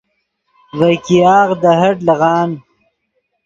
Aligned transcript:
ڤے 0.77 0.89
ګیاغ 1.05 1.49
دے 1.61 1.71
ہٹ 1.81 1.97
لیغان 2.07 2.49